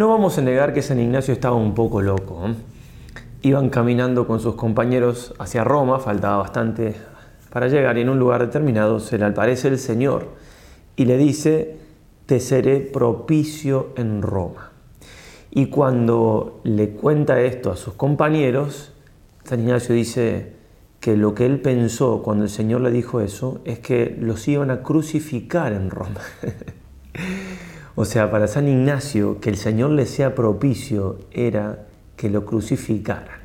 [0.00, 2.48] No vamos a negar que San Ignacio estaba un poco loco.
[2.48, 2.54] ¿eh?
[3.42, 6.94] Iban caminando con sus compañeros hacia Roma, faltaba bastante
[7.50, 10.28] para llegar y en un lugar determinado se le aparece el Señor
[10.96, 11.76] y le dice,
[12.24, 14.72] te seré propicio en Roma.
[15.50, 18.94] Y cuando le cuenta esto a sus compañeros,
[19.44, 20.54] San Ignacio dice
[20.98, 24.70] que lo que él pensó cuando el Señor le dijo eso es que los iban
[24.70, 26.22] a crucificar en Roma.
[27.94, 33.40] o sea, para San Ignacio que el Señor le sea propicio era que lo crucificaran.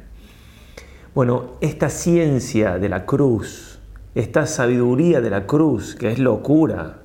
[1.13, 3.79] Bueno, esta ciencia de la cruz,
[4.15, 6.97] esta sabiduría de la cruz, que es locura,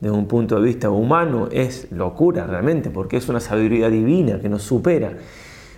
[0.00, 4.48] desde un punto de vista humano es locura realmente, porque es una sabiduría divina que
[4.48, 5.12] nos supera.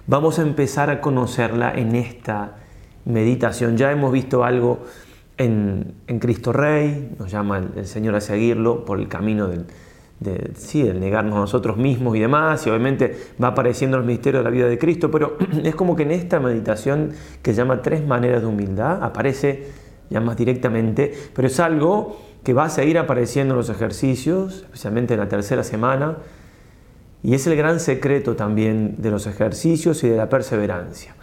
[0.07, 2.57] Vamos a empezar a conocerla en esta
[3.05, 3.77] meditación.
[3.77, 4.85] Ya hemos visto algo
[5.37, 9.67] en, Cristo Rey, nos llama el, Señor a seguirlo por el camino del,
[10.23, 14.45] de, sí, negarnos a nosotros mismos y demás, y obviamente va apareciendo el misterio de
[14.45, 18.43] la vida de Cristo, pero es como que en esta meditación que llama Tres Maneras
[18.43, 19.67] de Humildad, aparece
[20.11, 25.15] ya más directamente, pero es algo que va a seguir apareciendo en los ejercicios, especialmente
[25.15, 26.19] en la tercera semana,
[27.23, 31.15] y es el gran secreto también de los ejercicios y de la perseverancia.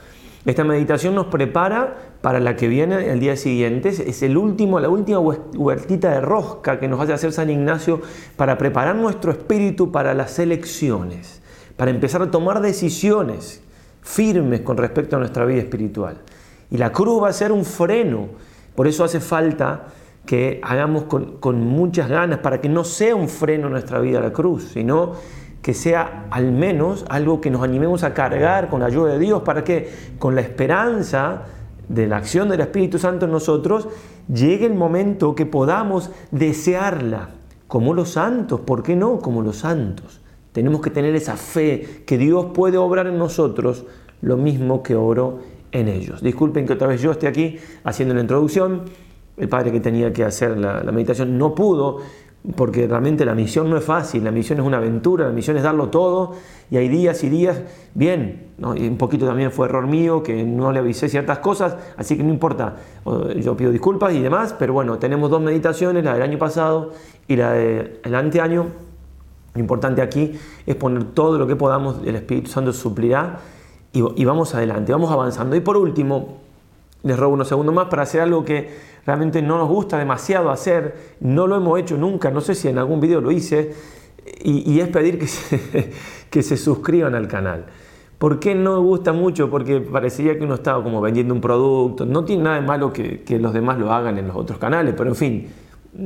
[0.46, 3.90] Esta meditación nos prepara para la que viene el día siguiente.
[3.90, 8.02] Es el último, la última huertita de rosca que nos hace hacer San Ignacio
[8.38, 11.42] para preparar nuestro espíritu para las elecciones,
[11.76, 13.62] para empezar a tomar decisiones
[14.02, 16.18] firmes con respecto a nuestra vida espiritual.
[16.72, 18.30] Y la cruz va a ser un freno.
[18.76, 19.88] Por eso hace falta
[20.26, 24.32] que hagamos con, muchas ganas para que no sea un freno en nuestra vida la
[24.32, 25.14] cruz, sino
[25.62, 29.42] que sea al menos algo que nos animemos a cargar con la ayuda de Dios
[29.44, 31.44] para que con la esperanza
[31.88, 33.88] de la acción del Espíritu Santo en nosotros
[34.34, 37.30] llegue el momento que podamos desearla
[37.68, 39.20] como los santos, ¿por qué no?
[39.20, 40.22] Como los santos.
[40.52, 43.86] Tenemos que tener esa fe que Dios puede obrar en nosotros
[44.22, 45.40] lo mismo que oro
[45.72, 46.22] en ellos.
[46.22, 48.84] Disculpen que otra vez yo esté aquí haciendo la introducción
[49.40, 52.00] el padre que tenía que hacer la, meditación no pudo,
[52.56, 55.64] porque realmente la misión no es fácil, la misión es una aventura, la misión es
[55.64, 56.34] darlo todo
[56.72, 57.62] y hay días y días,
[57.94, 62.16] bien, y un poquito también fue error mío que no le avisé ciertas cosas, así
[62.16, 62.78] que no importa,
[63.38, 66.92] yo pido disculpas y demás, pero bueno, tenemos dos meditaciones, la del año pasado
[67.28, 68.68] y la del anteaño.
[69.56, 70.34] Lo importante aquí
[70.66, 73.40] es poner todo lo que podamos, el Espíritu Santo suplirá
[73.92, 75.56] y vamos adelante, vamos avanzando.
[75.56, 76.38] Y por último,
[77.04, 78.70] les robo unos segundos más para hacer algo que
[79.06, 82.78] realmente no nos gusta demasiado hacer, no lo hemos hecho nunca, no sé si en
[82.78, 83.74] algún video lo hice,
[84.42, 85.92] y, es pedir que se,
[86.30, 87.66] que se suscriban al canal.
[88.18, 89.50] ¿Por qué no me gusta mucho?
[89.50, 92.06] Porque parecería que uno estaba como vendiendo un producto.
[92.06, 94.94] No tiene nada de malo que, que los demás lo hagan en los otros canales,
[94.98, 95.50] pero en fin,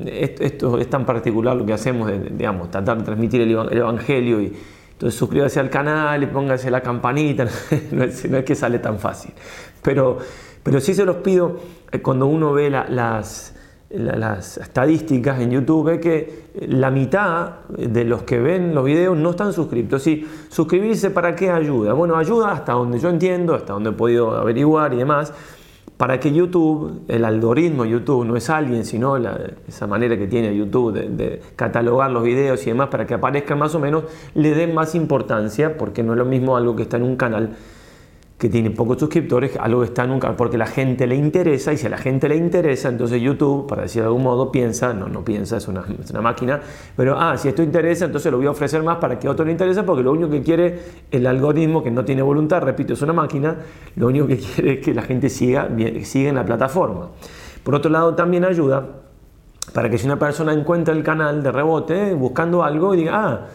[0.06, 4.54] esto, es tan particular lo que hacemos, digamos, tratar de transmitir el, Evangelio y
[4.92, 7.46] entonces suscríbase al canal y póngase la campanita,
[7.92, 9.34] no es, no es que sale tan fácil.
[9.82, 10.20] Pero
[10.64, 11.58] pero sí se los pido
[11.92, 13.54] eh, cuando uno ve las,
[14.60, 19.54] estadísticas en YouTube, ve que la mitad de los que ven los videos no están
[19.54, 20.02] suscritos.
[20.02, 21.94] Sí, suscribirse para qué ayuda?
[21.94, 25.32] Bueno, ayuda hasta donde yo entiendo, hasta donde he podido averiguar y demás,
[25.96, 29.16] para que YouTube, el algoritmo YouTube, no es alguien, sino
[29.68, 33.60] esa manera que tiene YouTube de, de, catalogar los videos y demás para que aparezcan
[33.60, 36.98] más o menos, le den más importancia, porque no es lo mismo algo que está
[36.98, 37.56] en un canal
[38.38, 41.90] que tiene pocos suscriptores, algo está nunca, porque la gente le interesa, y si a
[41.90, 45.58] la gente le interesa, entonces YouTube, para decir de algún modo, piensa, no, no piensa,
[45.58, 46.60] es una, es una máquina,
[46.98, 49.52] pero, ah, si esto interesa, entonces lo voy a ofrecer más para que otro le
[49.52, 50.80] interese, porque lo único que quiere
[51.10, 53.56] el algoritmo, que no tiene voluntad, repito, es una máquina,
[53.96, 55.70] lo único que quiere es que la gente siga,
[56.04, 57.10] siga en la plataforma.
[57.64, 58.86] Por otro lado, también ayuda
[59.74, 63.48] para que si una persona encuentra el canal de rebote buscando algo y diga, ah,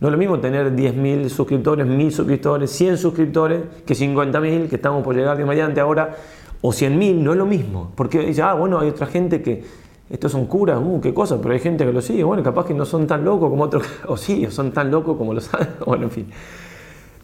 [0.00, 5.02] no es lo mismo tener 10.000 suscriptores, 1.000 suscriptores, 100 suscriptores, que 50.000, que estamos
[5.04, 6.16] por llegar de mediante ahora,
[6.60, 7.92] o 100.000, no es lo mismo.
[7.94, 9.64] Porque dice, ah, bueno, hay otra gente que,
[10.10, 12.74] estos son curas, uh, qué cosa, pero hay gente que lo sigue, bueno, capaz que
[12.74, 15.50] no son tan locos como otros, o sí, son tan locos como los
[15.86, 16.26] bueno, en fin.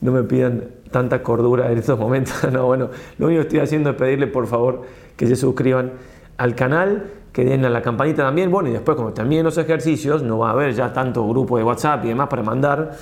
[0.00, 2.88] No me pidan tanta cordura en estos momentos, no, bueno,
[3.18, 4.82] lo único que estoy haciendo es pedirle por favor
[5.16, 5.92] que se suscriban
[6.40, 7.04] al canal,
[7.34, 8.50] que den a la campanita también.
[8.50, 11.64] Bueno, y después, cuando terminen los ejercicios, no va a haber ya tanto grupo de
[11.64, 12.92] WhatsApp y demás para mandar.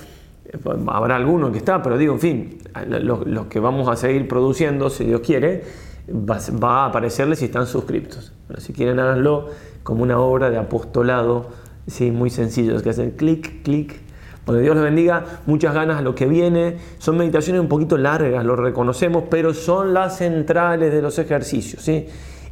[0.44, 0.58] Eh,
[0.88, 2.58] habrá alguno que está, pero digo, en fin,
[3.00, 5.62] los, que vamos a seguir produciendo, si Dios quiere,
[6.08, 8.32] va, a aparecerles si están suscriptos.
[8.56, 9.50] Si quieren, háganlo
[9.84, 11.50] como una obra de apostolado,
[11.86, 14.00] sí, muy sencillo, es que hacer clic, clic.
[14.46, 16.78] Bueno, Dios les bendiga, muchas ganas a lo que viene.
[16.98, 22.08] Son meditaciones un poquito largas, lo reconocemos, pero son las centrales de los ejercicios, ¿sí?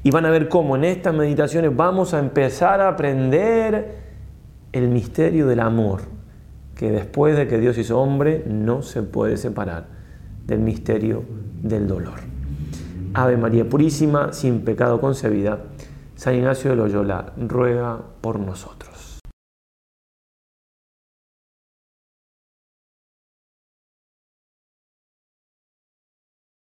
[0.07, 3.97] Y van a ver cómo en estas meditaciones vamos a empezar a aprender
[4.71, 6.03] el misterio del amor.
[6.77, 9.87] que después de que Dios hizo hombre no se puede separar
[10.47, 11.25] del misterio
[11.61, 12.21] del dolor.
[13.15, 15.65] Ave María Purísima, sin pecado concebida,
[16.15, 19.06] San Ignacio de Loyola ruega por nosotros.